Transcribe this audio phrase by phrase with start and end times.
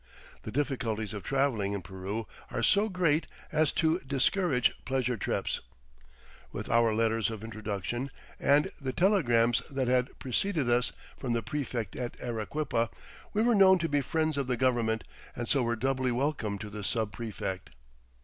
[0.41, 5.59] The difficulties of traveling in Peru are so great as to discourage pleasure trips.
[6.51, 8.09] With our letters of introduction
[8.39, 12.89] and the telegrams that had preceded us from the prefect at Arequipa,
[13.33, 15.03] we were known to be friends of the government
[15.35, 17.69] and so were doubly welcome to the sub prefect.